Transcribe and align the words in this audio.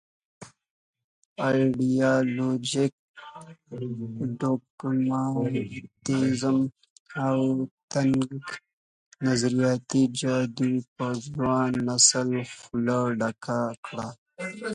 ایډیالوژيک 1.45 2.93
ډوګماتېزم 4.39 6.59
او 7.25 7.39
تنګ 7.91 8.19
نظریاتي 9.25 10.03
جادو 10.19 10.71
په 10.95 11.07
ځوان 11.25 11.71
نسل 11.87 12.29
خوله 12.57 12.99
ډکه 13.19 13.59
کړه. 13.85 14.07